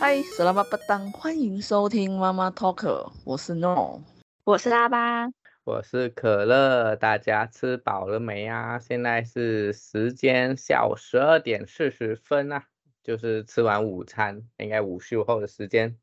[0.00, 4.00] 嗨，死啦妈不当，欢迎收听妈妈 Talker，我是 No，
[4.44, 5.28] 我是拉巴，
[5.64, 8.78] 我是可乐，大家吃饱了没啊？
[8.78, 12.64] 现在是时间下午十二点四十分啊，
[13.02, 15.96] 就是吃完午餐，应该午休后的时间。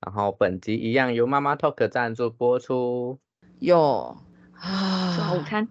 [0.00, 3.18] 然后本集一样由妈妈 Talker 赞助播出。
[3.60, 4.16] 哟
[4.54, 5.68] 啊，吃完午餐？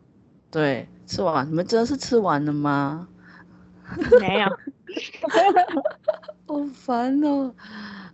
[0.51, 1.49] 对，吃完。
[1.49, 3.07] 你们真的是吃完了吗？
[4.19, 4.47] 没有。
[6.53, 7.51] 好烦哦！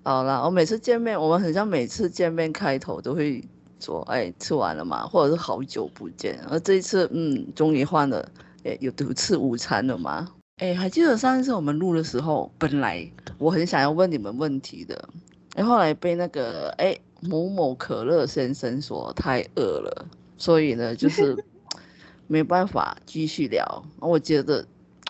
[0.02, 3.44] 好啦，我每次见面，我们很像每次见面开头都会
[3.82, 6.40] 说：“哎，吃完了吗？”或者是“好久不见”。
[6.50, 8.32] 而这一次，嗯，终于换了，
[8.64, 10.30] 哎，有有吃午餐了吗？
[10.58, 13.06] 哎，还记得上一次我们录的时候，本来
[13.38, 15.10] 我很想要问你们问题的，
[15.56, 20.06] 哎，后来被那个哎某某可乐先生说太饿了，
[20.38, 21.36] 所以呢，就是
[22.28, 23.84] 没办法继续聊。
[24.00, 24.66] 我觉得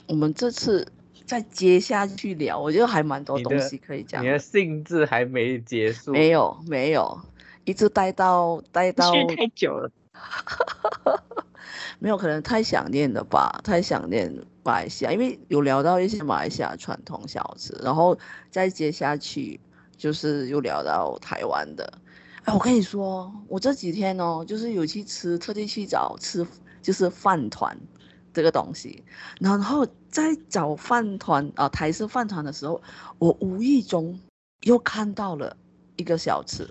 [0.08, 0.88] 我们这次。
[1.30, 4.24] 再接下去聊，我觉得还蛮多东西可以讲。
[4.24, 6.12] 你的兴致还没结束？
[6.12, 7.22] 没有，没有，
[7.66, 9.92] 一直待到待到太久了。
[12.00, 18.18] 没有，可能太想念了吧，太想念马来西亚，因为有聊到一些马来西亚传统小吃，然后
[18.50, 19.60] 再接下去
[19.96, 21.94] 就是又聊到台湾的。
[22.46, 26.44] 哎，我跟你说，我这几天哦，就是有去吃，特地去找吃，
[26.82, 27.78] 就是饭团。
[28.40, 29.04] 这个东西，
[29.42, 32.82] 然后在找饭团啊，台式饭团的时候，
[33.18, 34.18] 我无意中
[34.62, 35.58] 又看到了
[35.98, 36.66] 一个小吃。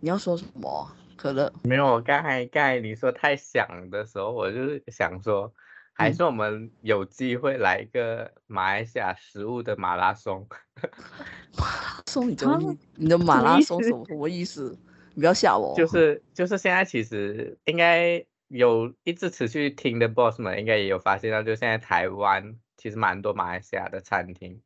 [0.00, 0.86] 你要说什么？
[1.16, 1.50] 可乐？
[1.62, 5.50] 没有，刚才刚才你说太想的时候，我就是想说，
[5.94, 10.46] 还是我们有机会来一个马来西亚食物的马拉松。
[11.56, 12.28] 马拉松？
[12.28, 12.76] 你怎么？
[12.96, 14.76] 你的马拉松什么什么意思？
[15.14, 15.74] 你不要吓我。
[15.74, 18.22] 就是就是现在其实应该。
[18.48, 24.60] 有一直持续听的 boss 们应该也有发现到，就现在台湾其实蛮多马来西亚的餐厅，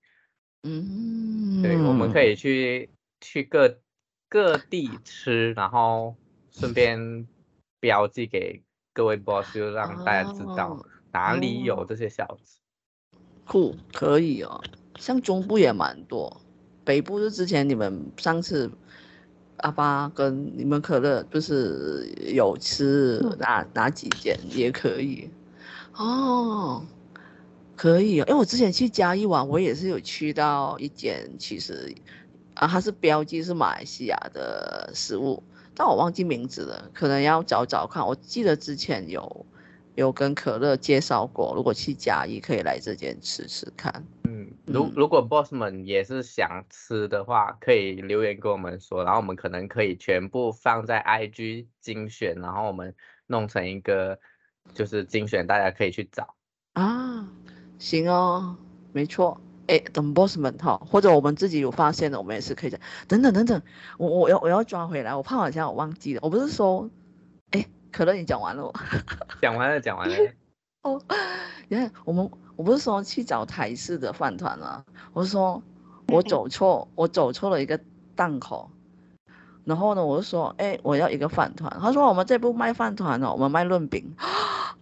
[0.63, 3.81] 嗯，对，我们可以去去各
[4.29, 6.15] 各地吃，然后
[6.51, 7.27] 顺便
[7.81, 8.63] 标记给
[8.93, 12.61] 各位 boss，就让大家知道哪里有这些小吃。
[13.47, 14.63] 酷，可以哦，
[14.97, 16.41] 像中部也蛮多，
[16.85, 18.71] 北部是之前你们上次。
[19.61, 25.29] 阿巴跟你们可乐就是有吃哪哪几间也可以
[25.95, 26.85] 哦，
[27.77, 31.95] 可以哦，因为我之前去嘉义玩，我也是有去到一间，其实
[32.55, 35.43] 啊，它是标记是马来西亚的食物，
[35.75, 38.07] 但我忘记名字了，可能要找找看。
[38.07, 39.47] 我记得之前有
[39.95, 44.05] 有跟可乐介绍过，如果去嘉义可以来这间吃吃看。
[44.67, 52.95] 如如果 boss 们也是想吃的话，可以留言跟我们说，然后我们可能可以全部放在 IG 精选，然后我们
[53.27, 54.19] 弄成一个
[54.75, 56.35] 就是精选，大家可以去找
[56.75, 57.29] 啊。
[57.79, 58.57] 行哦，
[58.93, 59.41] 没错。
[59.67, 62.81] 哎，等 boss 们哈，或者我们自己有发现的，我们也是可以讲。
[63.07, 63.63] 等等等等，
[63.99, 66.91] 我我要我要抓回来，我怕好像我忘记了，我不是说，
[67.53, 68.73] 哎，可乐你讲完了，
[69.41, 70.17] 讲完了，讲完了。
[70.83, 71.01] 哦，
[71.71, 72.31] 你看我们。
[72.57, 75.63] 我不是说去找台式的饭团啊，我是说
[76.09, 77.81] 我走错，我走错了一个
[78.15, 78.71] 档口，
[79.65, 81.75] 然后呢，我就说，哎，我要一个饭团。
[81.81, 84.15] 他说我们这不卖饭团哦，我们卖润饼。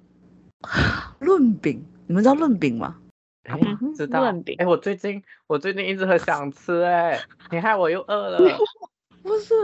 [1.21, 2.97] 润饼，你们知道润饼吗？
[3.45, 3.57] 哎、
[3.95, 4.23] 知道。
[4.23, 4.57] 润饼。
[4.59, 7.21] 哎，我最近我最近一直很想吃，哎，
[7.53, 8.39] 你害我又饿了。
[9.23, 9.55] 不是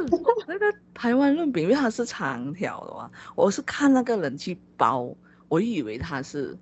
[0.46, 5.12] 那个台湾润饼，因为它是长条的嘛，我是看那个人去包，
[5.48, 6.56] 我以为它是。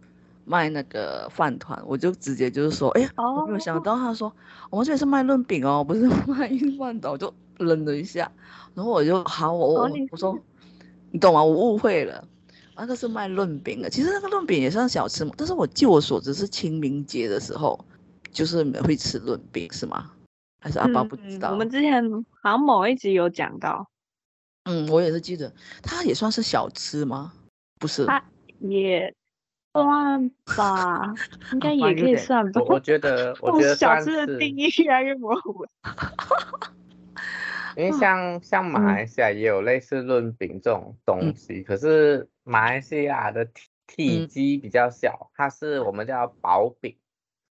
[0.44, 4.32] 卖那个饭团，我就直接就是说，哎呀，我没有想到他说
[4.70, 6.48] 我们这里是卖润饼哦，不是 卖
[6.78, 8.30] 饭团，我就愣了一下，
[8.74, 10.38] 然后我就好，我我说
[11.10, 11.42] 你懂吗？
[11.44, 12.26] 我误会了，
[12.76, 17.78] 那个是卖润饼的，其实那个润饼也算小吃嘛，但是我据我所知是清明节的时候
[18.30, 20.10] 就是会吃润饼是吗？
[20.60, 21.50] 还是阿爸不知道？
[21.50, 22.02] 嗯，我们之前
[22.42, 23.88] 好像某一集有讲到，
[24.64, 25.52] 嗯，我也是记得，
[25.82, 27.32] 它也算是小吃吗？
[27.78, 28.22] 不是，它
[28.60, 29.14] 也。
[29.72, 31.14] 算吧，
[31.52, 32.60] 应该也可以算吧。
[32.66, 35.70] 我觉得， 我觉得小吃的定义越来越模糊了。
[37.76, 46.96] 因为像 像马来西亚也有类似润饼这种东西，嗯、可是马来西亚的体体积比较小，它是我们叫薄饼。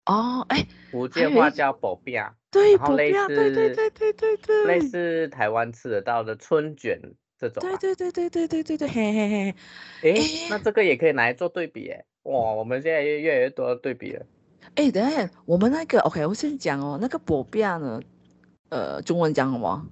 [0.05, 7.01] 哦，哎，福建话叫薄饼，对，然后类似，对对对对对对，类似台湾吃得到的春卷。
[7.37, 9.53] 这种、啊、对对对对对对对对，嘿嘿
[10.01, 14.25] 嘿，哎，那这个也可以拿来做对比哎，哇，我们现在越越来越多的对比了。
[14.75, 18.01] 哎，等下，我们那个 OK，我先讲哦，那个薄饼呢，
[18.69, 19.85] 呃，中文讲什么？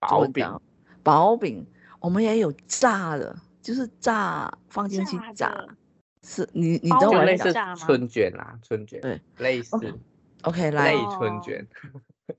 [0.00, 0.60] 薄饼，
[1.02, 1.66] 薄饼，
[2.00, 5.66] 我们也有炸的，就是炸放进去炸，炸
[6.24, 9.76] 是你你知道我类似春卷啊，春卷，对，类似。
[10.42, 11.66] OK，来，类春卷。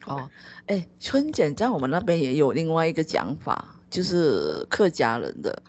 [0.05, 0.29] 哦，
[0.65, 5.61] 哎，春卷在我们那边也有另外一个讲法，就是客家人的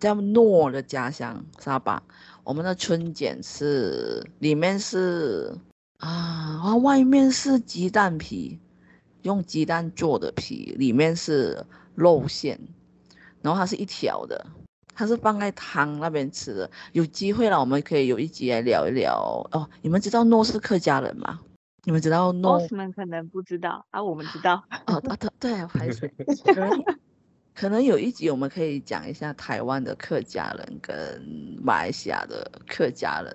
[0.00, 2.02] 叫诺的家乡沙巴，
[2.44, 5.54] 我们的春卷是里面是
[5.98, 8.58] 啊，外面是鸡蛋皮，
[9.20, 11.62] 用鸡蛋做的皮，里面是
[11.94, 12.58] 肉馅，
[13.42, 14.46] 然后它是一条的。
[14.94, 19.68] 它是放在汤那边吃的，有机会了，我们可以有一集来聊一聊哦。
[19.82, 21.38] 你们知道诺是客家人吗？
[21.84, 24.64] 你们知道诺？Boss 们可能不知道啊，我们知道。
[24.88, 26.10] 哦，对对，海水。
[26.46, 26.70] 可能
[27.56, 33.34] 可能有一集我们可以讲一下台湾的客家人跟马来西亚的客家人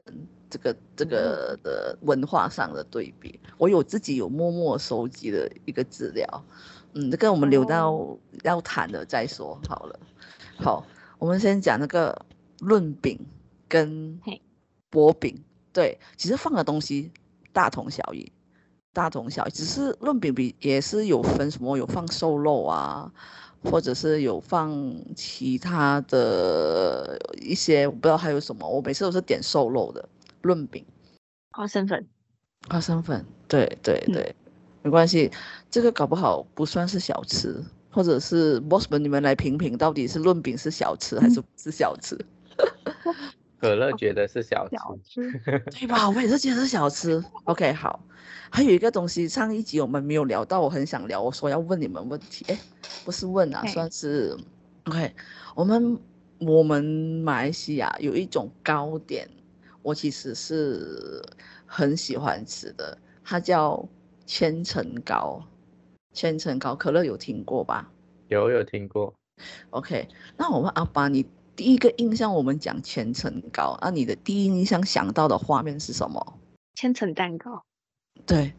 [0.50, 3.40] 这个这个的文化上的对比。
[3.58, 6.46] 我有自己有默默收集的一个资料，
[6.94, 10.00] 嗯，这个我们留到要谈的再说好了。
[10.58, 10.86] 好。
[11.18, 12.26] 我们先讲那个
[12.62, 13.28] 润饼
[13.68, 14.20] 跟
[14.90, 15.40] 薄饼，
[15.72, 17.12] 对，其实放的东西
[17.54, 18.32] 大同小异，
[18.92, 23.14] 大同小异，只是润饼比也是有分什么，有放瘦肉啊，
[23.64, 30.08] 或者是有放其他的一些，我不知道还有什么，我每次都是点瘦肉的
[30.42, 30.86] 润饼，
[31.52, 32.08] 花生粉，
[32.70, 34.52] 花生粉，对对对，嗯、
[34.84, 35.32] 没关系，
[35.70, 37.64] 这个搞不好不算是小吃。
[37.94, 42.18] 或者是 boss 们，你们来评评，到底是润饼是小吃还是不是小吃？
[43.62, 46.10] 可乐觉得是小吃，小吃 对吧？
[46.10, 47.24] 我也是觉得是小吃。
[47.44, 48.04] OK，好，
[48.50, 52.60] 还有一个东西，上一集我们没有聊到，我很想聊，我说要问你们问题，哎，
[53.06, 54.36] 不是问啊，算是
[54.86, 55.14] OK。
[55.54, 55.96] 我们
[56.40, 56.84] 我们
[57.24, 59.30] 马来西亚有一种糕点，
[59.84, 61.22] 我其实是
[61.68, 63.88] 很喜欢吃的，它叫
[64.26, 65.40] 千层糕。
[66.14, 67.90] 千层糕，可乐有听过吧？
[68.28, 69.14] 有有听过。
[69.70, 71.26] OK，那我问阿爸，你
[71.62, 76.40] 第一个印象，我们讲千层糕，那你的第一印象想到的画面是什么？
[76.74, 77.64] 千层蛋糕。
[78.26, 78.52] 对，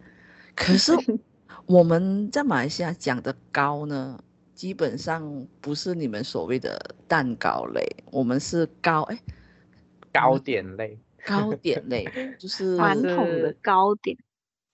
[0.54, 0.92] 可是
[1.66, 4.22] 我们在马来西亚讲的糕呢，
[4.54, 9.18] 基本上不是你们所谓的蛋糕类，我们是糕，哎，
[10.12, 10.96] 糕点类，
[11.26, 12.06] 糕点类，
[12.38, 14.16] 就是传统的糕点。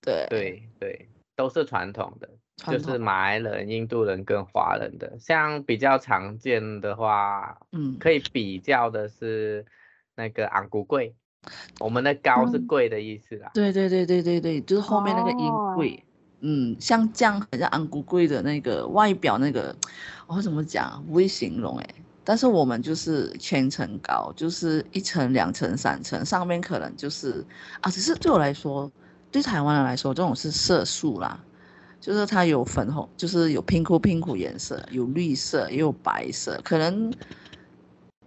[0.02, 2.28] 对对对，都是传统的。
[2.66, 9.64] 就是马来人、印度人跟华人的，像比较常见的话，嗯，可以比较的是
[10.16, 11.14] 那个昂古贵，
[11.78, 13.52] 我们的高是贵的意思啦。
[13.54, 16.02] 对对对对对对，就是后面那个音贵，
[16.40, 19.74] 嗯，像这样很像昂古贵的那个外表那个，
[20.26, 21.88] 我怎么讲不会形容哎，
[22.24, 27.44] 但是我们就是千层糕，就是一层、两层、三层，上面可能就是
[27.80, 28.90] 啊，只是对我来说，
[29.30, 31.38] 对台湾人来说，这种是色素啦。
[32.00, 37.12] 就是它有粉红，就是有 pink pink 颜色，有绿色，也有白色，可能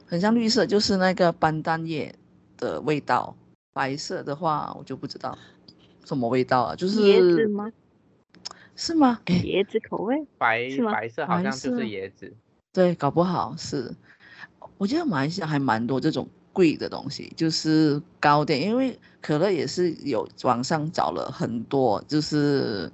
[0.05, 2.13] 很像绿色，就是那个班丹叶
[2.57, 3.35] 的味道。
[3.73, 5.37] 白色的话，我就不知道
[6.05, 7.71] 什么味道啊，就是椰子吗？
[8.75, 9.21] 是吗？
[9.25, 10.27] 椰子口味？
[10.37, 12.33] 白白色好像就是椰子。
[12.73, 13.89] 对，搞不好是。
[14.77, 22.91] 我觉得马来西亚还蛮多这种贵的东西，就是糕点，因为可乐也是有网上找了很多，就是。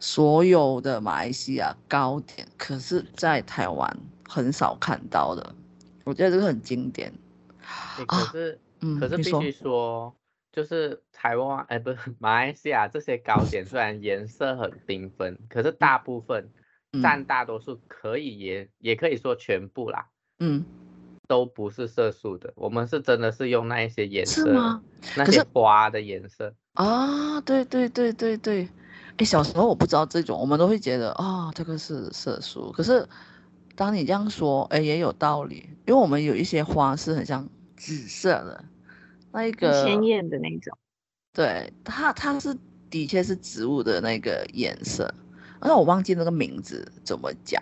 [0.00, 5.54] 所有的马来西亚糕点，可是在台湾很少看到的，
[6.04, 7.12] 我觉得这个很经典。
[8.06, 10.16] 可是，嗯，可是必须说，
[10.50, 16.48] 就是台湾，哎，不是 马来西亚这些糕点，虽然颜色很缤纷，可是大部分
[17.02, 20.06] 占大多数，可以也也可以说全部啦，
[20.38, 20.64] 嗯，
[21.28, 22.50] 都不是色素的。
[22.56, 24.82] 我们是真的是用那一些颜色，吗？
[25.14, 28.66] 那些花的颜色啊，对对对对对。
[29.20, 32.72] 哎，小时候我不知道这种，我们都会觉得啊、哦，这个是色素。
[32.72, 33.06] 可是
[33.76, 37.46] 当你这样说，哎，也有道理，因为我们有一些花是很像
[37.76, 38.64] 紫色的，
[39.30, 40.74] 那一个鲜艳的那种。
[41.34, 42.56] 对，它它是
[42.88, 45.14] 的确是植物的那个颜色，
[45.60, 47.60] 那我忘记那个名字怎么讲。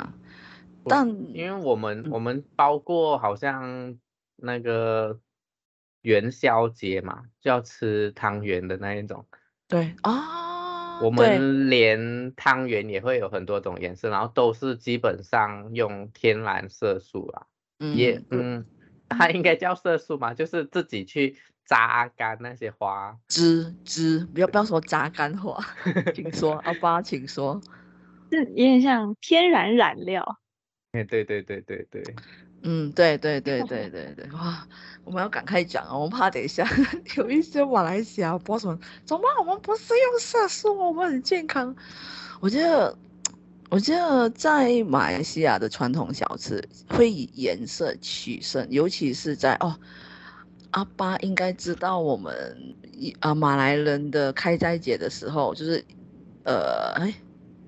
[0.84, 3.98] 但因为我们我们包括好像
[4.36, 5.18] 那个
[6.02, 9.24] 元宵节嘛，就要吃汤圆的那一种。
[9.66, 10.47] 对啊。
[11.02, 17.46] 我们连汤圆也会有很多种颜色，然后都是基本上用天然色素啦，
[17.78, 18.64] 嗯、也嗯，
[19.08, 23.16] 它应该叫色素嘛，就是自己去榨干那些花。
[23.28, 25.56] 枝枝，不要不要说榨干花，
[26.14, 27.60] 请说阿拔，请说，
[28.30, 30.38] 这有点像天然染料，
[30.92, 32.02] 哎，对对对对对。
[32.62, 34.66] 嗯，对对对对对对，哇，
[35.04, 36.68] 我们要赶快讲啊，我们怕等一下
[37.16, 39.22] 有一些马来西亚播什么，怎么？
[39.38, 41.74] 我们不是用色素，我们很健康。
[42.40, 42.96] 我觉得，
[43.70, 49.74] 我觉得在马来西亚的传统小吃会以颜色取胜，尤其是在哦，
[50.72, 52.74] 阿巴应该知道我们
[53.20, 55.84] 啊马来人的开斋节的时候，就是
[56.44, 57.14] 呃，哎，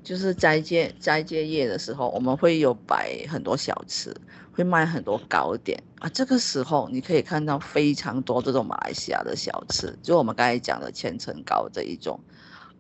[0.02, 4.14] 就是斋戒斋戒夜的时候，我们会有摆很多小吃，
[4.52, 6.09] 会卖很多糕点啊。
[6.09, 12.19] 这个时候你可以看到非常多这种马来西亚的小吃，就我们刚才讲的千层糕这一种，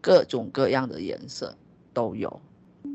[0.00, 1.56] 各种各样的颜色
[1.92, 2.40] 都有。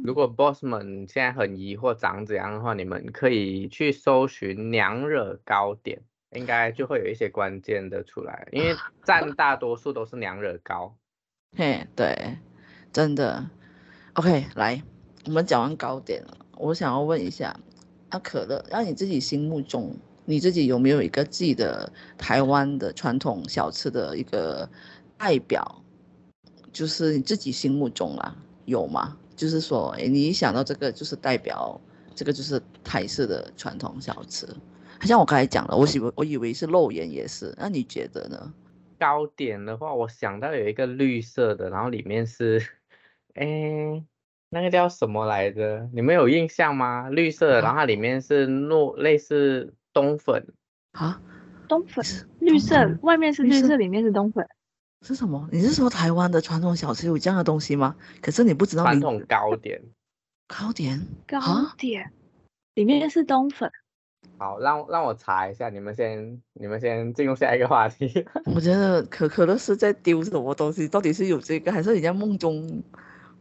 [0.04, 6.02] 如果 boss 们现在很疑惑长怎样的话，你们可以去搜寻娘惹糕点，
[6.32, 10.96] 应该就会有一些关键的出来，因为占大多数都是娘惹糕。
[11.56, 12.38] 嘿，对，
[12.92, 13.48] 真的。
[14.16, 14.82] OK，来，
[15.26, 17.54] 我们讲完糕点了，我想要问一下，
[18.12, 19.94] 阿、啊、可乐，那你自己心目中，
[20.24, 24.70] 你自己有没有一个自己的台湾的传统小吃的一个
[25.18, 25.84] 代表？
[26.72, 29.18] 就是你自己心目中啦，有吗？
[29.36, 31.78] 就是说，哎，你一想到这个，就是代表
[32.16, 34.48] 这个就是台式的传统小吃。
[34.98, 38.54] 好像我刚才讲了，我以为我以为是肉圆也是，那你觉得呢？
[38.98, 42.66] 糕点的话，我想到有一个绿色的，然后里面是，
[43.36, 44.04] 哎，
[44.50, 45.90] 那个叫什么来着？
[45.94, 47.10] 你们有印象吗？
[47.10, 50.48] 绿色的，然后它里面是糯，类似冬粉
[50.92, 51.22] 啊，
[51.68, 52.04] 冬粉，
[52.40, 54.48] 绿色，外面是绿色，里面是冬粉。
[55.02, 55.48] 是什么？
[55.52, 57.96] 你是说台湾的传统小吃有这样的东西吗？
[58.22, 59.84] 可是你不知道传统糕点，
[60.48, 61.42] 糕点，糕
[61.78, 62.12] 点，
[62.74, 63.70] 里面是冬粉。
[64.38, 65.70] 好，让让我查一下。
[65.70, 68.26] 你们先，你们先进入下一个话题。
[68.56, 70.88] 我觉得可可乐是在丢什么东西？
[70.88, 72.84] 到底是有这个，还是人家梦中？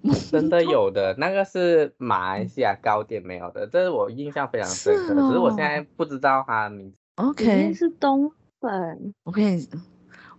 [0.31, 5.15] 真的有的，那个是马来西亚糕点没有的，这是我印象非常深刻。
[5.15, 6.97] 是哦，只是我现在不知道它的名字。
[7.17, 8.31] OK，里面是冬
[8.61, 9.15] 粉。
[9.25, 9.61] OK。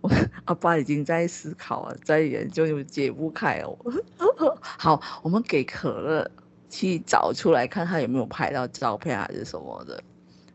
[0.02, 0.10] 我
[0.44, 3.76] 阿爸已经在思考了，在研究，又解不开哦。
[4.60, 6.30] 好，我们给可乐
[6.68, 10.00] 去找出来，看他有没有拍到照片还是什么的。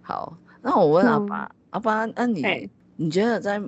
[0.02, 3.60] 好，那我问阿爸，嗯、阿爸，那你、欸、你觉得在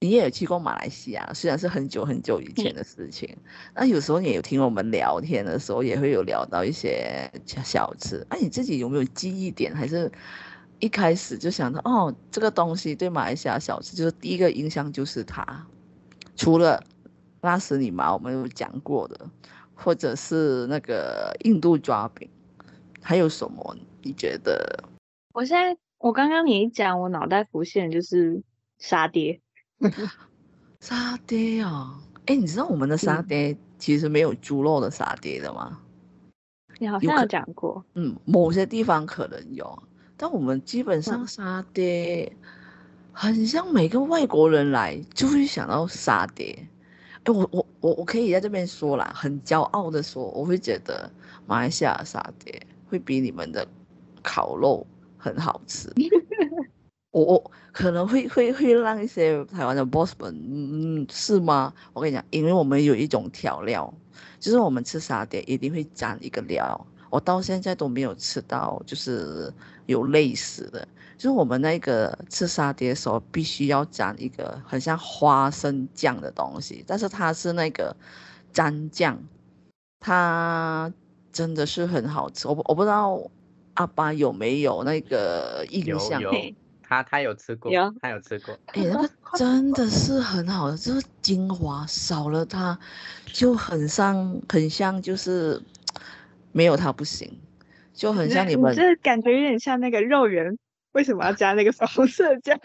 [0.00, 3.36] 你也有去过马来西亚，虽然是很久很久以前的事情，
[3.74, 8.26] 那有时候你有听我们聊天的时候，也会有聊到一些小吃。
[8.30, 10.10] 那你自己有没有记忆点，还是？
[10.80, 15.66] 一开始就想到哦，这个东西对马来西亚小吃就是第一个印象就是它，
[16.36, 16.80] 除了
[17.40, 19.28] 拉斯里马我们有讲过的，
[19.74, 22.30] 或者是那个印度抓饼，
[23.02, 23.76] 还有什么？
[24.02, 24.84] 你觉得？
[25.32, 28.40] 我现在我刚刚你一讲，我脑袋浮现就是
[28.78, 29.40] 沙爹。
[30.80, 35.80] 沙爹啊，哎，你知道我们的沙爹其实没有猪肉的沙爹的吗？
[36.78, 37.84] 你好像有讲过。
[37.94, 39.82] 嗯，某些地方可能有。
[40.16, 42.32] 但我们基本上沙爹，
[43.12, 46.56] 很像每个外国人来就会想到沙爹。
[47.24, 51.10] 哎，我我我我可以在这边说啦，很骄傲的说，我会觉得
[51.46, 53.66] 马来西亚沙爹会比你们的
[54.22, 55.92] 烤肉很好吃。
[57.10, 61.72] 我我可能会会会让一些台湾的 boss 们，嗯，是吗？
[61.92, 63.92] 我跟你讲，因为我们有一种调料，
[64.38, 66.86] 就是我们吃沙爹一定会沾一个料。
[67.10, 69.50] 我到现在都没有吃到，就是
[69.86, 70.86] 有类似的，
[71.16, 77.96] 就是我们那个吃沙爹的时候，必须要沾一个很像花生酱的东西，但是它是那个
[78.52, 79.18] 蘸酱，
[80.00, 80.92] 它
[81.32, 82.46] 真的是很好吃。
[82.46, 83.18] 我我不知道
[83.72, 86.20] 阿爸有没有那个印象？
[86.20, 86.54] 有，有
[86.88, 88.58] 他他有吃过，有他有吃过。
[88.68, 92.78] 哎，那个 真的是很好的，就是精华少了它，
[93.26, 95.62] 就很像很像就是。
[96.50, 97.38] 没有它不行，
[97.92, 98.74] 就很像你们。
[98.74, 100.58] 这感觉有点像那个肉圆，
[100.92, 102.58] 为什么要加那个红色酱？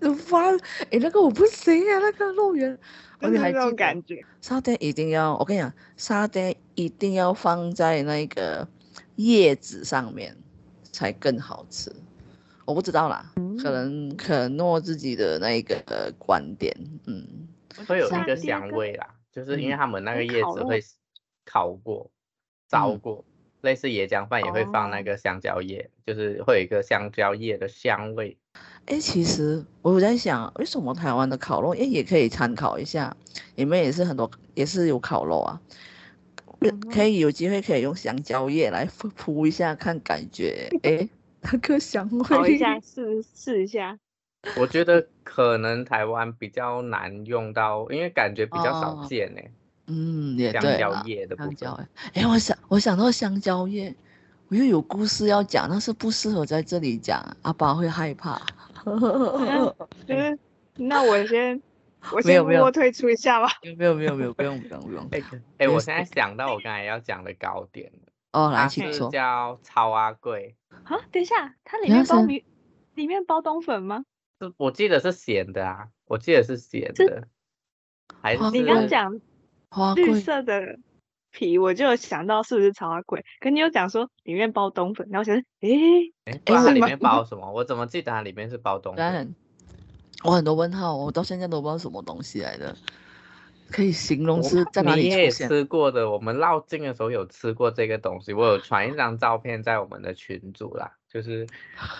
[0.30, 0.52] 哇，
[0.90, 2.78] 哎，那个我不行啊，那个肉圆，
[3.18, 4.22] 而且还这种感觉。
[4.42, 8.68] 沙爹一定要，我跟你讲，沙爹一定要放在那个
[9.16, 10.36] 叶子上面
[10.92, 11.90] 才更好吃。
[12.70, 16.74] 我不知道啦，嗯、可能可诺自己的那一个观点，
[17.06, 17.26] 嗯，
[17.86, 20.82] 会有一个香味啦，就是因为他们那个叶子会
[21.44, 22.10] 烤过。
[22.70, 23.24] 烧过，
[23.62, 28.38] 类似椰浆饭也会放那个香蕉叶，哦、就是会有一个香蕉叶的香味。
[28.86, 33.16] 哎，其实我在想，为什么台湾的烤肉，哎，也可以参考一下，
[33.56, 35.60] 你们也是很多，也是有烤肉啊，
[36.60, 38.84] 嗯、可以有机会可以用香蕉叶来
[39.16, 41.08] 铺一下，看感觉，哎，
[41.42, 42.22] 那个香味。
[42.24, 43.98] 烤 一下，试试一下。
[44.56, 49.40] 我觉得可能台湾比较难用到，因为感觉比较少见呢。
[49.40, 49.50] 哦
[49.92, 50.60] 嗯，也对。
[50.60, 51.80] 香蕉叶的香蕉，
[52.14, 53.92] 哎，我想我想到香蕉叶，
[54.48, 58.40] 我又有故事要讲，但是不适合在这里讲，阿爸会害怕。
[58.86, 60.38] 嗯，
[60.76, 61.60] 那我先，
[62.12, 63.48] 我先默默退出一下吧。
[63.76, 65.08] 没有没有没有，不用不用不用。
[65.10, 65.20] 哎
[65.58, 67.90] 哎，我现在想到我刚才要讲的糕点
[68.32, 69.10] 哦，来请说。
[69.10, 70.54] 叫草仔粿。
[70.90, 72.44] 啊，等一下，它里面包米，
[72.94, 74.04] 里面包冬粉吗？
[74.40, 77.28] 是，我记得是咸的啊，我记得是咸的。
[78.20, 79.20] 还是你刚讲。
[79.94, 80.80] 绿色的
[81.30, 83.22] 皮，我就想到是不是草仔粿？
[83.38, 87.52] 可你又讲说里面包冬粉，然后我想说，诶诶，它里面包什么？
[87.52, 89.34] 我怎么记得它里面是包冬粉？
[90.24, 92.76] 我很多问号，我到现在都不知道什么东西来的。
[93.70, 95.18] 可以形容是在哪里出现？
[95.18, 100.92] 你也吃过的，我们绕境的时候有吃过这个东西，我有传一张照片在我们的群组啦。
[101.08, 101.46] 就是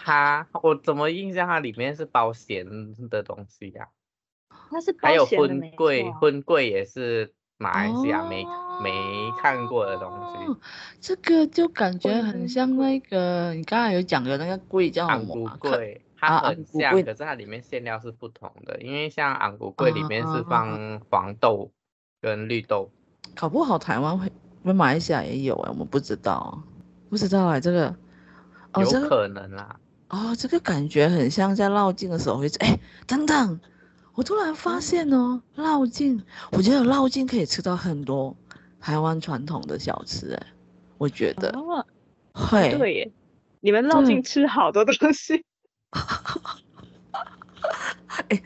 [0.04, 2.66] 它，我怎么印象它里面是包咸
[3.08, 3.88] 的东西呀、
[4.48, 4.56] 啊？
[4.70, 8.90] 它是还有荤桂，荤桂也是马来西亚没、哦、没
[9.40, 10.60] 看过的东西。
[11.00, 15.56] 这个就感觉很像那个你刚才有讲的那个桂叫什么？
[15.58, 16.00] 桂。
[16.20, 21.70] 它很像，可是它里面馅料是不同的，因为像昂古贵里面是放黄豆
[22.20, 22.90] 跟绿豆。
[23.34, 24.30] 搞不好台湾会，
[24.64, 26.62] 会马来西亚也有哎，我们不知道，
[27.08, 27.94] 不知道哎，这个，
[28.72, 29.80] 哦，有可能啦。
[30.08, 33.60] 哦，这个感觉很像在绕境的时候会，哎，等等，
[34.14, 36.22] 我突然发现哦，绕境，
[36.52, 38.36] 我觉得绕境可以吃到很多
[38.80, 40.46] 台湾传统的小吃哎，
[40.98, 41.54] 我觉得，
[42.32, 43.12] 会，对耶，
[43.60, 45.44] 你们绕境吃好多东西。
[45.92, 46.40] 哈哈
[47.12, 47.26] 哈！
[48.28, 48.42] 哎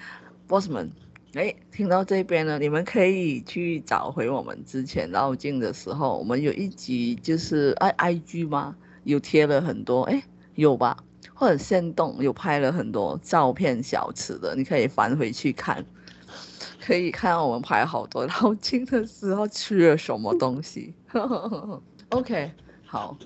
[0.49, 0.91] ，boss 们，
[1.35, 8.75] 哎，听到这边呢，你们可以去找回我们之前绕境的时候，我们有一集就是 i i g 吗？
[9.05, 10.23] 有贴了很多，哎，
[10.55, 10.97] 有吧？
[11.35, 15.85] 或者限动有拍了很多照片小吃的，你可以翻回去看，
[16.81, 20.95] 可以看到我们拍好多绕境的时候吃了什么东西。
[22.09, 22.51] OK，
[22.87, 23.19] 好，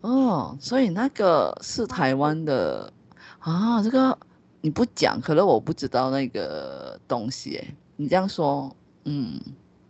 [0.00, 2.90] 哦，所以那个是台湾的。
[3.40, 4.18] 啊，这个
[4.60, 7.74] 你不讲，可能我不知道那个东西诶。
[7.96, 9.40] 你这样说，嗯，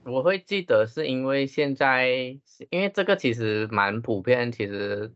[0.04, 2.08] 我会记得是因为现在，
[2.70, 5.12] 因为这个其实蛮普遍，其实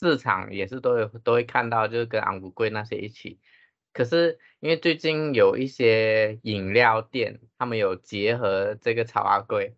[0.00, 3.38] 市场也是都有都会看到，就是跟昂古贵那些一起。
[3.92, 9.74] 可是因为最近有一些饮料店，他们有结合这个草阿贵，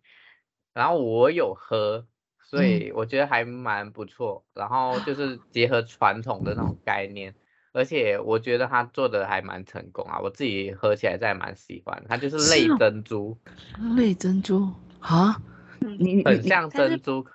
[0.73, 2.05] 然后我有喝，
[2.39, 4.45] 所以我觉得还蛮不错。
[4.53, 7.33] 嗯、然后就是结合传统的那种概念。
[7.75, 12.01] 而且我觉得他做的还蛮成功啊，我自己喝起来真的蛮喜欢。
[12.07, 13.37] 它就是类珍珠，
[13.97, 15.35] 类珍珠啊，
[15.99, 17.25] 你很像珍珠。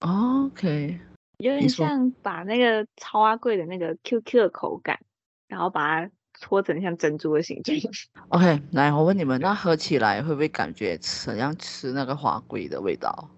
[0.00, 0.98] OK，
[1.38, 4.98] 有点像把那个超阿贵的那个 QQ 的口感，
[5.46, 7.76] 然后把它搓成像珍珠的形状。
[8.30, 13.30] OK，来，我问你们，那喝起来会不会感觉吃像吃那个花龟的味道？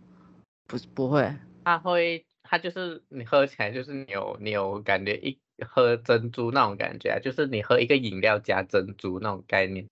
[0.67, 1.37] 不，不会。
[1.65, 5.39] 它会，它就是你喝起来就是你有你有感觉一。
[5.67, 9.89] 喝珍珠那种感觉啊，就是你喝一个饮料加珍珠那种概念，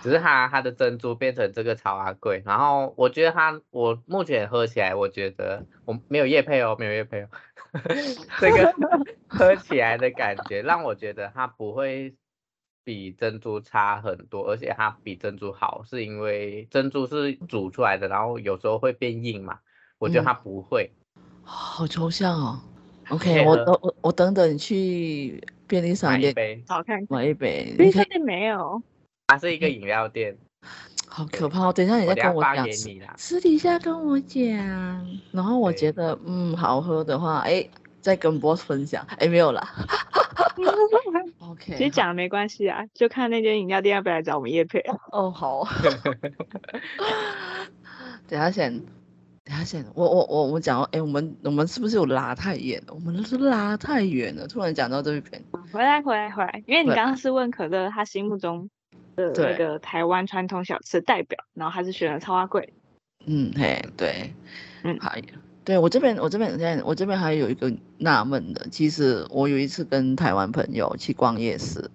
[0.00, 7.28] 只是它它的珍珠变成这个草阿贵，然后我觉得它我目前喝起来，我觉得我没有叶配哦，没有叶配哦，
[8.38, 8.72] 这个
[9.26, 12.14] 喝起来的感觉让我觉得它不会
[12.84, 19.58] 比珍珠差很多，而且它比珍珠好，是因为珍珠是煮出来的，然后有时候会变硬嘛，
[19.98, 21.07] 我觉得它不会，嗯、
[21.50, 22.60] 好抽象哦。
[23.08, 27.72] OK，我等我我等等去便利商店买一杯，好看，买一杯。
[27.74, 28.82] 便利商店没有，
[29.28, 30.36] 它是一个饮料店，
[31.08, 31.72] 好可怕。
[31.72, 32.68] 等一下你再跟我讲，
[33.16, 34.46] 私底下跟我讲。
[35.32, 37.66] 然后我觉得嗯好喝的话，哎，
[38.02, 39.02] 再跟 boss 分享。
[39.18, 39.66] 哎，没有啦。
[41.40, 44.84] OK，其实讲了没关系啊，就看那间饮料店要不要来找我们叶配。
[45.12, 45.66] 哦，好。
[48.28, 48.84] 等下先。
[49.48, 52.92] 等下，我我我我讲，哎，我们我们是不是有拉太远了？
[52.92, 55.42] 我们是拉太远了，突然讲到这边。
[55.72, 58.68] 回来回来回来，因为你刚刚是问可乐他心目中
[59.16, 62.68] 的那个台湾传统小吃代表，然后还是选了草仔粿。
[63.24, 64.34] 嗯嘿，对，
[64.84, 65.14] 嗯，好
[65.64, 71.90] 对我这边我这边现在我这边还有一个纳闷的，其实我有一次跟台湾朋友去逛夜市，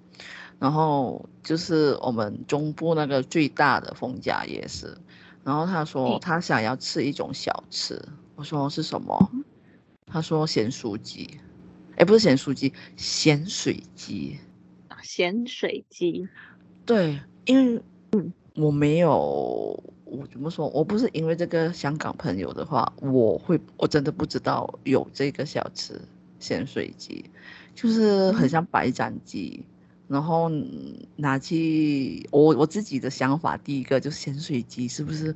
[0.60, 4.98] 然后就是我们中部那个最大的逢甲夜市。
[5.44, 8.02] 然后他说他想要吃一种小吃，
[8.36, 9.32] 我说是什么？
[10.06, 11.40] 他说咸酥鸡，
[11.98, 14.40] 哎，不是咸酥鸡，咸水鸡。
[15.02, 16.30] 咸水鸡，
[16.86, 17.82] 对，因为
[18.56, 20.70] 我没有，我怎么说？
[20.70, 26.00] 我不是因为这个香港朋友的话，我会我真的不知道有这个小吃
[26.40, 27.26] 咸水鸡，
[27.76, 29.66] 就是很像白斩鸡。
[30.14, 30.48] 然后
[31.16, 35.36] 拿去我我自己的想法，第一个就是咸水鸡是不是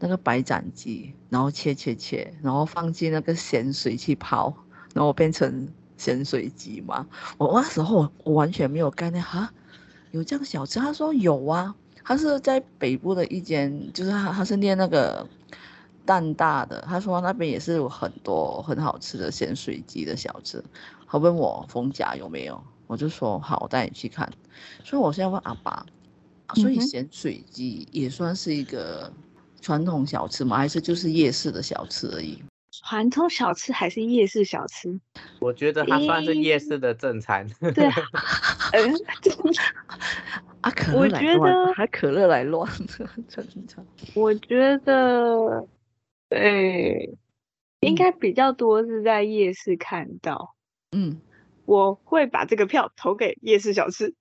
[0.00, 4.52] 那个白斩鸡，然后切切切，然后放进那个咸水去泡，
[4.92, 7.06] 然后变成咸水鸡嘛？
[7.38, 9.52] 我那时候我完全没有概念哈，
[10.10, 10.80] 有这样小吃？
[10.80, 15.28] 他说有啊，他是在北部的一间，就是他他是念那个
[16.04, 20.64] 蛋大的，他说那边也是有很多很好吃的咸水鸡的小吃，
[21.06, 22.60] 他问我逢甲有没有？
[22.88, 24.28] 我就说好，我带你去看。
[24.82, 25.86] 所以我现在问阿爸，
[26.56, 29.12] 所以咸水鸡也算是一个
[29.60, 30.56] 传统小吃吗？
[30.56, 32.42] 还是就是夜市的小吃而已？
[32.70, 34.98] 传统小吃还是夜市小吃？
[35.40, 37.46] 我觉得它算是夜市的正餐。
[37.60, 37.94] 欸、对啊，
[38.72, 38.94] 嗯，
[40.62, 42.70] 啊，可乐来乱，还可乐来乱，
[43.28, 43.84] 正常。
[44.14, 45.66] 我觉得，
[46.28, 47.18] 对，
[47.80, 50.54] 应该比较多是在夜市看到。
[50.92, 51.20] 嗯，
[51.68, 54.14] 我会把这个票投给夜市小吃。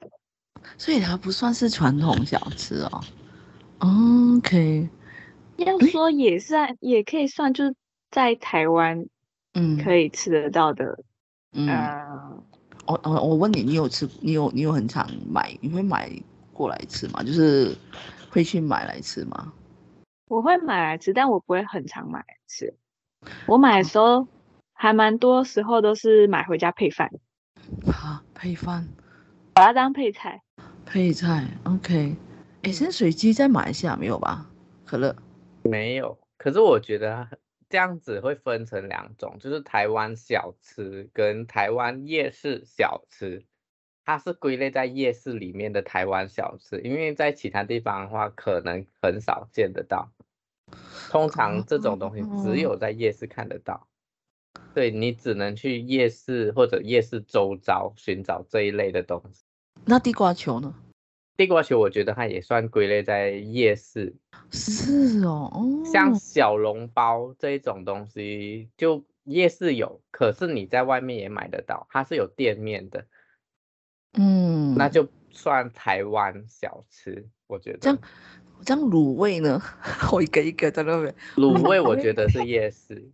[0.77, 3.01] 所以它不算是传统小吃哦。
[4.37, 4.89] OK，
[5.55, 7.73] 要说也算，也可以算，就是。
[8.09, 9.05] 在台湾，
[9.53, 10.97] 嗯，可以吃得到的，
[11.51, 11.67] 嗯，
[12.85, 14.07] 我、呃、我我问你，你有吃？
[14.21, 15.53] 你有你有很常买？
[15.59, 16.09] 你会买
[16.53, 17.21] 过来吃吗？
[17.21, 17.75] 就是
[18.29, 19.51] 会去买来吃吗？
[20.29, 22.73] 我会买来吃，但我不会很常买来吃。
[23.45, 24.25] 我买的时候
[24.71, 27.11] 还蛮多时候都是买回家配饭。
[27.91, 28.87] 啊，配饭，
[29.53, 30.41] 把它当配菜。
[30.85, 32.15] 配菜，OK。
[32.63, 34.49] 哎，咸水鸡在马来西亚没有吧？
[34.85, 35.15] 可乐
[35.63, 37.27] 没有，可是我觉得。
[37.69, 43.45] 这样子会分成两种，就是台湾小吃跟台湾夜市小吃，
[44.05, 50.09] 它是归类在夜市里面的台湾小吃，因为在其他地方的话，可能很少见得到。
[51.09, 53.85] 通常这种东西只有在夜市看得到，
[54.77, 59.43] 对，你只能去夜市或者夜市周遭寻找这一类的东西。
[59.85, 60.71] 那地瓜球呢？
[61.35, 64.13] 地瓜球，我觉得它也算归类在夜市。
[64.51, 65.51] 是哦，
[65.91, 73.03] 像小笼包这一种东西，就夜市有，可是你在外面也买得到，它是有店面的。
[74.13, 77.79] 嗯，那就算台湾小吃，我觉得。
[77.79, 77.99] 这样，
[78.63, 79.59] 这样卤味呢？
[80.13, 81.15] 我一个一个在那边。
[81.35, 83.09] 卤味我觉得是夜市。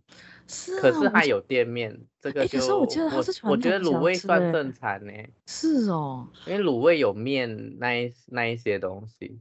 [0.46, 2.58] 是，可是它有店面，这个就。
[2.58, 3.50] 可是我觉得它是传统小吃。
[3.50, 5.12] 我觉得卤味算正餐呢。
[5.46, 9.38] 是哦，因为卤味有面那一那一些东西，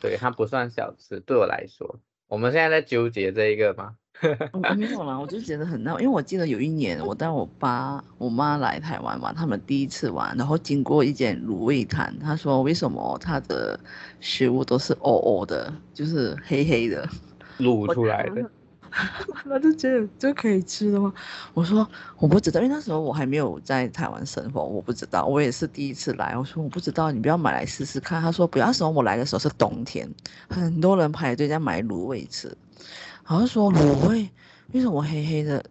[0.00, 1.18] 对，它不算小吃。
[1.20, 3.96] 对我来说，我们现在在纠结这一个吗？
[4.52, 13.78] 我 没有啦，我就觉得很闹，因为我记得有一年我带我爸我妈来台湾嘛，他们第一次玩，然后经过一间卤味摊，他说为什么他的
[14.18, 17.06] 食物都是哦哦的，就是黑黑的
[17.58, 18.50] 卤出来的。
[19.44, 21.12] 那就觉得这可以吃的吗？
[21.54, 26.36] 我说我不知道，因为那时候我还没有在台湾生活，我不知道，我也是第一次来。
[26.36, 28.20] 我说我不知道，你不要买来试试看。
[28.20, 30.08] 他说不要，那时候我来的时候是冬天，
[30.48, 32.56] 很多人排队在买卤味吃。
[33.28, 34.30] 然后说卤味
[34.72, 35.64] 为什么黑黑的？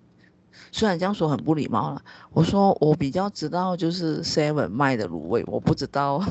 [0.72, 6.22] 虽然这样说很不礼貌了，我说我比较知道就是 Seven 卖的卤味，我不知道。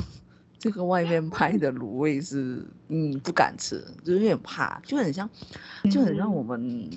[0.65, 5.29] 这个外面拍的卤味是，嗯，不敢吃，就有点怕，就很像，
[5.91, 6.89] 就很像我们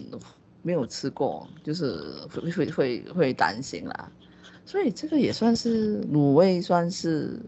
[0.63, 2.03] 没有吃过，就是
[2.33, 4.11] 会会会会担心啦。
[4.65, 7.39] 所以这个也算是卤味，算是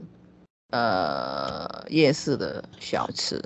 [0.73, 3.43] 呃夜市的小吃。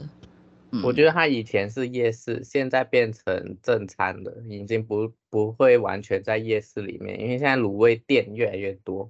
[0.73, 9.09] 嗯，我觉得它以前是夜市，现在变成正餐了，已经不不会完全在夜市里面，因为现在卤味店越来越多。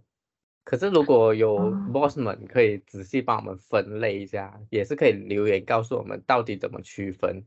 [0.65, 7.45] 可是如果有 boss 们可以仔细帮我们分类一下，嗯、也是可以留言告诉我们到底怎么区分。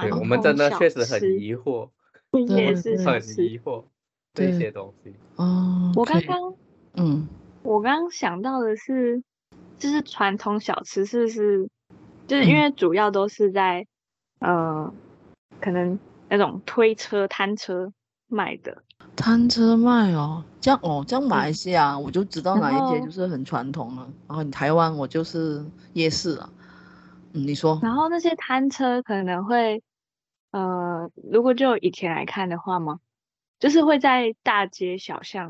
[0.00, 1.90] 对，我们真的确实很疑惑，
[2.48, 3.84] 也是很疑惑
[4.34, 5.14] 这些东西。
[5.36, 6.54] 哦，我刚刚，
[6.94, 7.26] 嗯，
[7.62, 9.22] 我刚刚想到的是，
[9.78, 11.68] 就是传统小吃是不是？
[12.26, 13.86] 就是因为主要都是在，
[14.38, 14.94] 嗯、呃，
[15.60, 17.92] 可能那种推车摊车
[18.28, 18.84] 卖的。
[19.16, 24.08] 摊车卖哦，这样哦，这样马来西亚我就知道哪一间就是很传统了。
[24.28, 26.50] 然后你台湾我就是夜市啊。
[27.32, 27.78] 嗯，你说。
[27.82, 29.82] 然后那些摊车可能会，
[30.50, 33.00] 呃，如果就以前来看的话吗？
[33.58, 35.48] 就是会在大街小巷，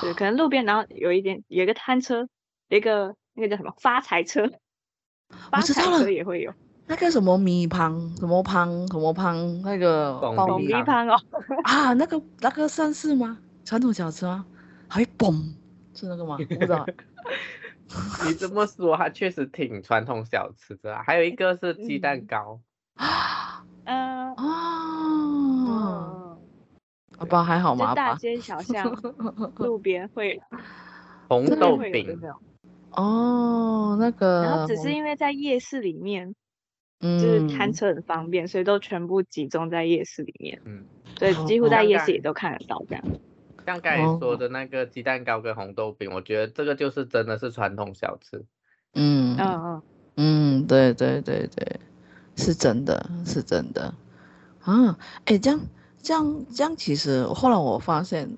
[0.00, 2.26] 对，可能路边，然后有一点有一个摊车，
[2.70, 4.50] 一个那个叫什么发财车，
[5.50, 6.54] 发财车也会有。
[6.86, 11.16] 那个什么米旁，什么旁，什么旁，那个爆米旁哦，
[11.64, 13.38] 啊，那个那个算是吗？
[13.64, 14.44] 传统小吃吗？
[14.88, 15.54] 还嘣，
[15.94, 16.36] 是那个吗？
[16.36, 16.86] 不知道。
[18.26, 21.02] 你这么说，它确实挺传统小吃的啊。
[21.06, 22.60] 还有一个是鸡蛋糕。
[22.94, 26.38] 啊， 嗯哦，
[27.16, 27.94] 好吧，还好吗？
[27.94, 28.92] 大街小巷、
[29.58, 30.42] 路边会
[31.28, 32.20] 红豆饼。
[32.90, 34.42] 哦，那个。
[34.42, 36.34] 然后只是因为在夜市里面。
[37.02, 40.60] 就是餐车很方便，嗯，所以都全部集中在夜市里面。
[40.64, 40.84] 嗯，
[41.18, 43.04] 所以几乎在夜市也都看得到这样。
[43.66, 48.44] 像刚才说的那个鸡蛋糕跟红豆饼，我觉得这个就是真的是传统小吃。
[48.94, 49.82] 嗯嗯嗯
[50.16, 51.80] 嗯，对对对对，
[52.36, 53.94] 是真的是真的。
[54.62, 55.60] 啊，哎，这样
[56.00, 58.28] 这样这样，其实后来我发现，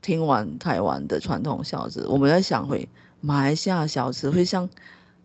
[0.00, 2.88] 听完台湾的传统小吃，我们在想回
[3.20, 4.68] 马来西亚小吃会像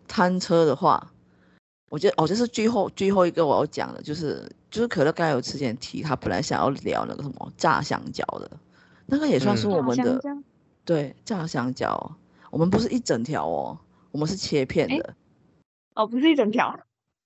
[0.06, 1.10] 摊车的话。
[1.90, 8.50] 我觉得哦，这是最后最后一个我要讲的，就是就是可乐刚才有之前提，他本来想要聊那个什么炸香蕉的，
[9.06, 10.44] 那个也算是我们的，嗯、
[10.84, 12.16] 对，炸香蕉，
[12.50, 13.78] 我们不是一整条哦，
[14.10, 15.14] 我们是切片的，欸、
[15.94, 16.78] 哦，不是一整条，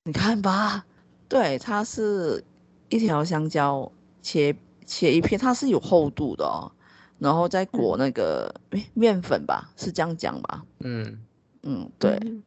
[0.05, 0.87] 你看吧，
[1.29, 2.44] 对，它是
[2.88, 3.90] 一条香蕉
[4.22, 4.55] 切
[4.87, 6.70] 切一片，它是有厚度的哦，
[7.18, 10.64] 然后再裹那个诶面粉吧，是这样讲吧？
[10.79, 11.18] 嗯
[11.64, 12.16] 嗯，对。
[12.22, 12.44] 嗯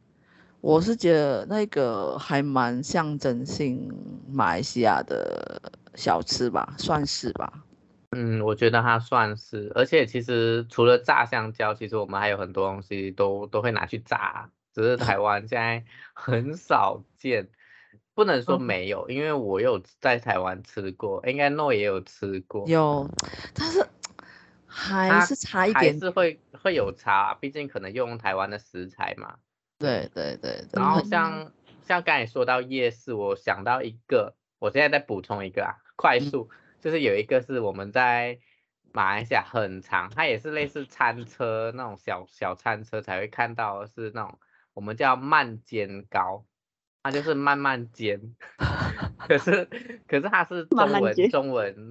[0.66, 3.88] 我是觉得那个还蛮象征性
[4.28, 5.62] 马来西亚的
[5.94, 7.62] 小吃吧，算是吧。
[8.10, 17.48] 嗯，我觉得它算是，而且其实除了炸香蕉，其实我们还有很多东西都都会拿去炸，只是 台湾现在很少见，
[18.12, 22.66] 不能说没有，因为我有在台湾吃过，应该诺也有吃过。
[22.66, 23.08] 有，
[23.54, 23.86] 但是
[24.66, 29.36] 还是差一点，还是会会有差，毕竟可能用台湾的食材嘛。
[29.78, 38.38] 对对对，对，然后像像刚才说到夜市，我想到一个，我现在再补充一个啊，快速，嗯、就是有一个是我们在
[38.92, 44.38] 马来西亚很长，它也是类似餐车那种小小餐车才会看到是那种
[44.72, 46.46] 我们叫慢煎糕，
[47.02, 48.34] 它就是慢慢煎，
[49.28, 49.66] 可是
[50.08, 51.90] 可是它是中文中文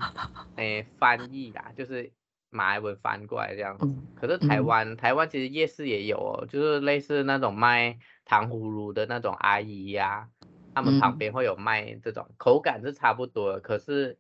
[0.56, 2.12] 诶翻译啊，就是。
[2.56, 14.18] 马来文翻过来这样子，可是台湾、嗯、台湾其实夜市也有哦，就是类似那种卖糖葫芦的那种阿姨呀、啊，他们旁边会有卖这种，口感是差不多的，可是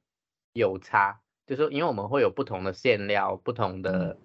[0.51, 4.17] 有差，就是因为我们会有不同的馅料，不同的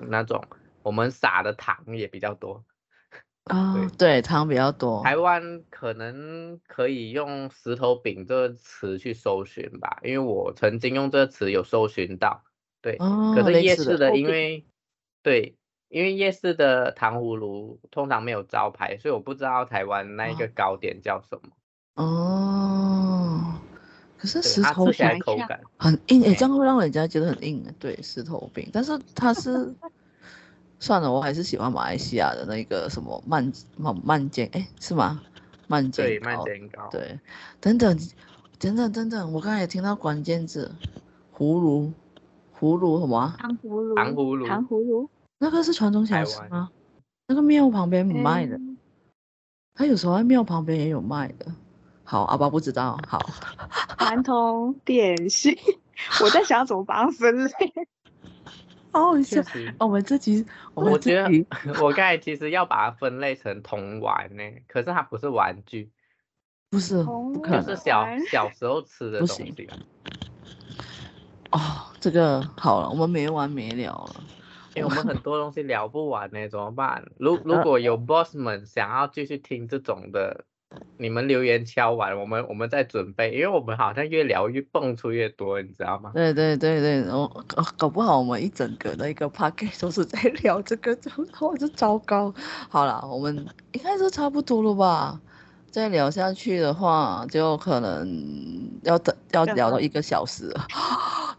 [0.00, 0.44] 那种，
[0.82, 2.64] 我们撒的糖也比较多
[3.44, 5.04] 啊、哦，对，糖比较多。
[5.04, 12.42] 台湾可能可以用石头饼这个词去搜寻吧，因为我曾经用这个词有搜寻到。
[12.86, 14.64] 对、哦，可是夜市的，因为
[15.20, 15.56] 对，
[15.88, 21.50] 因为夜市的糖葫芦通常没有招牌，所以我不知道台湾那一个糕点叫什么。
[21.96, 23.54] 哦，
[24.16, 27.66] 可是石头饼口感很硬，哎，这样会让人家觉得很硬。
[27.80, 29.74] 对，石头饼，但是它是
[30.78, 35.20] 算了，我还是喜欢马来西亚的那个什么慢慢慢煎，哎，是吗？
[35.66, 37.18] 慢煎糕，对，慢煎糕，对，
[37.60, 37.98] 等等，
[38.60, 40.70] 等等，等等，我刚才也听到关键字，
[41.36, 41.92] 葫芦。
[42.58, 43.34] 葫芦什么？
[43.38, 43.94] 糖葫芦。
[43.94, 44.46] 糖葫芦。
[44.46, 45.10] 糖葫芦。
[45.38, 46.70] 那个是传统小吃吗？
[47.28, 48.58] 那个庙旁边卖的。
[49.74, 51.46] 他、欸、有时候在庙旁边也有卖的。
[52.04, 52.98] 好，阿爸不知道。
[53.06, 53.18] 好。
[53.98, 55.54] 传统点心，
[56.22, 57.50] 我在想要怎么把它分类。
[58.92, 59.08] 哦。
[59.08, 60.46] 我们自己，我们自己。
[60.72, 61.28] 我觉得，
[61.82, 65.90] 我刚才其实要把它分类成童玩呢，可是它不是玩具。
[66.70, 67.66] 不是，不可能。
[67.66, 69.68] 就是小小时候吃的东西。
[71.50, 71.60] 哦，
[72.06, 74.14] 这个好了，我们没完没了了，
[74.76, 77.04] 因为我们很多东西聊不完呢，怎么办？
[77.18, 80.44] 如 如果有 boss 们想要继续听这种的，
[80.98, 86.12] 你们留言敲完，我们我们再准备，因为我们好像越聊越蹦出越多，你知道吗？
[86.14, 87.44] 对对对对，我
[87.76, 92.32] 搞不好我们一整个的一个 package 都是在聊这个，然后就糟糕。
[92.68, 93.34] 好了，我们
[93.72, 95.20] 应该是差不多了吧？
[95.70, 100.66] 再聊下去的话，就可能要等要聊到一个小时了。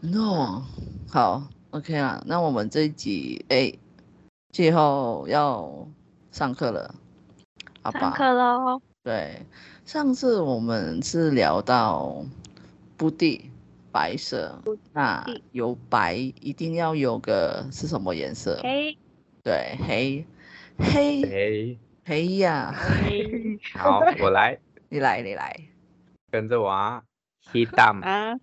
[0.00, 0.62] No，
[1.10, 3.72] 好，OK 啦，那我们这一集哎，
[4.52, 5.88] 最后要
[6.30, 6.94] 上课了，
[7.82, 8.00] 好吧？
[8.00, 8.80] 上课喽。
[9.02, 9.44] 对，
[9.84, 12.24] 上次我们是聊到
[12.96, 13.50] 布地
[13.90, 14.62] 白色，
[14.92, 18.60] 那有白一定要有个是什么颜色？
[18.62, 18.96] 黑。
[19.42, 20.26] 对，黑，
[20.78, 21.78] 黑，黑。
[22.08, 22.72] 黑呀，
[23.74, 25.54] 好，我来，你来，你来，
[26.32, 27.02] 跟着我啊
[27.52, 28.34] ，hitam 啊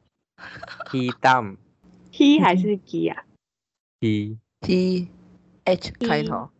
[0.91, 3.25] ，hitam，he 还是 g 啊
[4.01, 5.07] ？he，he
[5.63, 6.51] h 开头，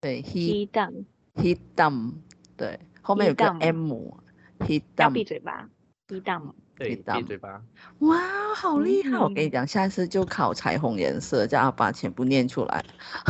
[0.00, 1.04] 对，hitum。
[1.34, 2.12] hitum
[2.56, 5.68] 对，后面有个 m，hitam，要闭嘴巴
[6.06, 6.52] ，hitam。
[6.76, 7.62] 对，闭嘴巴。
[8.00, 8.18] 哇，
[8.56, 9.18] 好厉害！
[9.18, 12.84] 我跟你讲，下次就考彩虹颜色，叫阿爸全部念出来。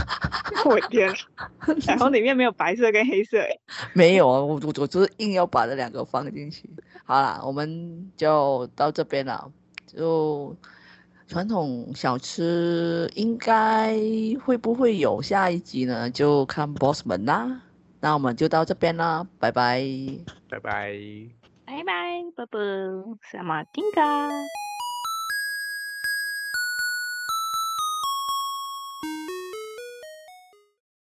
[0.64, 1.12] 我天，
[1.80, 3.48] 彩虹里面没有白色跟黑色哎。
[3.92, 6.70] 没有啊，我我我就是硬要把这两个放进去。
[7.04, 9.50] 好啦，我们就到这边了。
[9.86, 10.56] 就
[11.26, 13.94] 传统小吃应该
[14.44, 16.08] 会不会有下一集呢？
[16.10, 17.60] 就看 boss 们啦。
[18.00, 19.84] 那我们就到这边啦，拜拜，
[20.48, 21.41] 拜拜。
[21.72, 24.61] 拜拜，啵啵，什么听歌？